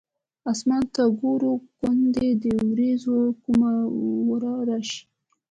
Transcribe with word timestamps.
اسمان 0.51 0.83
ته 0.95 1.03
ګورو 1.19 1.51
ګوندې 1.79 2.29
د 2.43 2.45
ورېځو 2.69 3.17
کومه 3.43 3.71
ورا 4.27 4.55
راشي. 4.69 5.01